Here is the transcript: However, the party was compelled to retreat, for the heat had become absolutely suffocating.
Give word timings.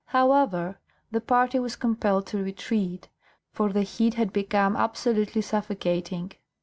However, 0.07 0.79
the 1.11 1.21
party 1.21 1.59
was 1.59 1.75
compelled 1.75 2.25
to 2.25 2.43
retreat, 2.43 3.07
for 3.51 3.71
the 3.71 3.83
heat 3.83 4.15
had 4.15 4.33
become 4.33 4.75
absolutely 4.75 5.43
suffocating. 5.43 6.31